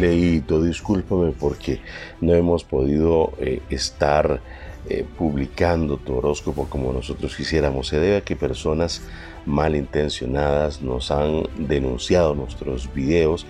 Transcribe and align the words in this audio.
Leíto, 0.00 0.62
discúlpame 0.62 1.32
porque 1.32 1.80
no 2.20 2.34
hemos 2.34 2.64
podido 2.64 3.32
eh, 3.38 3.60
estar 3.70 4.40
eh, 4.88 5.04
publicando 5.18 5.96
tu 5.96 6.16
horóscopo 6.16 6.66
como 6.68 6.92
nosotros 6.92 7.36
quisiéramos. 7.36 7.88
Se 7.88 7.98
debe 7.98 8.16
a 8.18 8.20
que 8.20 8.36
personas 8.36 9.02
malintencionadas 9.44 10.82
nos 10.82 11.10
han 11.10 11.44
denunciado 11.58 12.34
nuestros 12.34 12.92
videos 12.94 13.46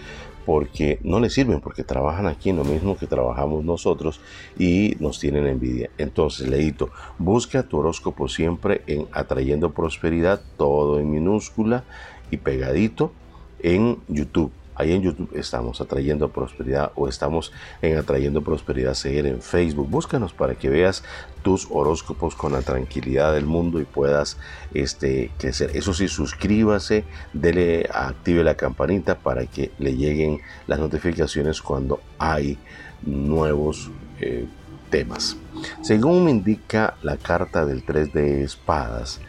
porque 0.46 0.98
no 1.03 1.21
les 1.21 1.34
sirven, 1.34 1.61
porque 1.61 1.84
trabajan 1.84 2.27
aquí 2.27 2.49
en 2.49 2.57
lo 2.57 2.65
mismo 2.65 2.96
que 2.96 3.07
trabajamos 3.07 3.65
nosotros 3.65 4.21
y 4.59 4.96
nos 4.99 5.21
tienen 5.21 5.46
envidia. 5.46 5.91
Entonces, 5.99 6.49
Leito, 6.49 6.89
busca 7.19 7.65
tu 7.65 7.79
horóscopo 7.79 8.29
siempre 8.29 8.83
en 8.87 9.07
Atrayendo 9.12 9.75
Prosperidad, 9.75 10.41
todo 10.57 11.01
en 11.01 11.11
minúscula 11.11 11.85
y 12.30 12.39
pegadito 12.39 13.12
en 13.61 13.99
YouTube. 14.09 14.51
Ahí 14.79 14.92
en 14.92 15.02
YouTube 15.02 15.30
estamos 15.34 15.80
atrayendo 15.80 16.29
prosperidad 16.29 16.92
o 16.95 17.09
estamos 17.09 17.52
en 17.82 17.98
atrayendo 17.98 18.42
prosperidad 18.42 18.95
seguir 18.95 19.27
en 19.27 19.42
Facebook. 19.42 19.91
Búscanos 19.91 20.32
para 20.32 20.55
que 20.55 20.69
veas 20.69 21.02
tus 21.42 21.66
horóscopos 21.69 22.36
con 22.36 22.52
la 22.52 22.62
tranquilidad 22.62 23.34
del 23.34 23.45
mundo 23.45 23.80
y 23.80 23.84
puedas 23.84 24.36
este, 24.72 25.33
crecer. 25.36 25.72
Eso 25.74 25.92
sí, 25.92 26.06
suscríbase, 26.06 27.05
dele, 27.33 27.88
active 27.92 28.45
la 28.45 28.55
campanita 28.55 29.16
para 29.19 29.46
que 29.46 29.72
le 29.80 29.96
lleguen 29.96 30.41
las 30.69 30.78
notificaciones 30.78 31.60
cuando 31.60 32.00
hay 32.16 32.56
nuevos 33.02 33.91
eh, 34.20 34.47
temas. 34.91 35.36
Según 35.83 36.24
me 36.24 36.30
indica 36.30 36.95
la 37.02 37.16
carta 37.16 37.66
del 37.66 37.83
3 37.83 38.12
de 38.12 38.45
espadas, 38.45 39.20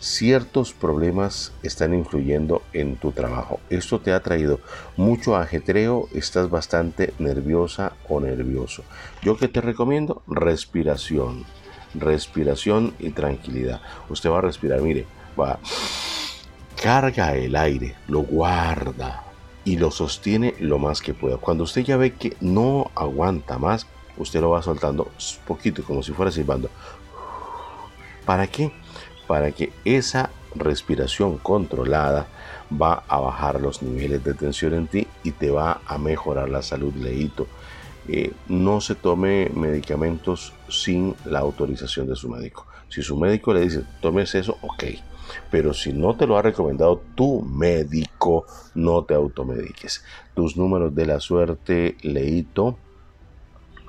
ciertos 0.00 0.72
problemas 0.72 1.52
están 1.62 1.94
influyendo 1.94 2.62
en 2.72 2.96
tu 2.96 3.12
trabajo. 3.12 3.60
Esto 3.70 4.00
te 4.00 4.12
ha 4.12 4.20
traído 4.20 4.60
mucho 4.96 5.36
ajetreo, 5.36 6.08
estás 6.12 6.50
bastante 6.50 7.14
nerviosa 7.18 7.92
o 8.08 8.20
nervioso. 8.20 8.84
Yo 9.22 9.36
que 9.36 9.48
te 9.48 9.60
recomiendo 9.60 10.22
respiración, 10.26 11.44
respiración 11.94 12.94
y 12.98 13.10
tranquilidad. 13.10 13.80
Usted 14.08 14.30
va 14.30 14.38
a 14.38 14.42
respirar, 14.42 14.80
mire, 14.80 15.06
va 15.38 15.58
carga 16.82 17.34
el 17.34 17.56
aire, 17.56 17.96
lo 18.06 18.20
guarda 18.20 19.24
y 19.64 19.76
lo 19.76 19.90
sostiene 19.90 20.54
lo 20.60 20.78
más 20.78 21.02
que 21.02 21.14
pueda. 21.14 21.36
Cuando 21.36 21.64
usted 21.64 21.82
ya 21.82 21.96
ve 21.96 22.14
que 22.14 22.36
no 22.40 22.90
aguanta 22.94 23.58
más, 23.58 23.86
usted 24.16 24.40
lo 24.40 24.50
va 24.50 24.62
soltando 24.62 25.10
poquito, 25.46 25.82
como 25.82 26.02
si 26.02 26.12
fuera 26.12 26.30
silbando. 26.30 26.70
¿Para 28.24 28.46
qué? 28.46 28.72
Para 29.28 29.52
que 29.52 29.72
esa 29.84 30.30
respiración 30.56 31.38
controlada 31.38 32.26
va 32.70 33.04
a 33.06 33.20
bajar 33.20 33.60
los 33.60 33.82
niveles 33.82 34.24
de 34.24 34.34
tensión 34.34 34.74
en 34.74 34.88
ti 34.88 35.06
y 35.22 35.32
te 35.32 35.50
va 35.50 35.80
a 35.86 35.98
mejorar 35.98 36.48
la 36.48 36.62
salud, 36.62 36.92
leíto. 36.94 37.46
Eh, 38.08 38.32
no 38.48 38.80
se 38.80 38.94
tome 38.94 39.50
medicamentos 39.54 40.54
sin 40.68 41.14
la 41.24 41.40
autorización 41.40 42.08
de 42.08 42.16
su 42.16 42.28
médico. 42.28 42.66
Si 42.88 43.02
su 43.02 43.16
médico 43.16 43.52
le 43.52 43.60
dice, 43.60 43.84
tomes 44.00 44.34
eso, 44.34 44.56
ok. 44.62 44.84
Pero 45.50 45.74
si 45.74 45.92
no 45.92 46.16
te 46.16 46.26
lo 46.26 46.38
ha 46.38 46.42
recomendado 46.42 47.02
tu 47.14 47.42
médico, 47.42 48.46
no 48.74 49.04
te 49.04 49.12
automediques. 49.12 50.02
Tus 50.34 50.56
números 50.56 50.94
de 50.94 51.04
la 51.04 51.20
suerte, 51.20 51.98
leíto 52.00 52.78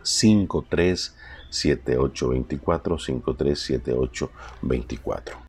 53 0.03 1.15
7824 1.49 2.97
537824. 2.97 5.48